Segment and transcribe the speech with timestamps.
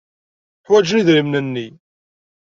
[0.67, 1.67] Ḥwajen idrimen-nni.